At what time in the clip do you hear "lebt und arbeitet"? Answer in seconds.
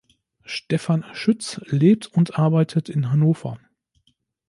1.67-2.89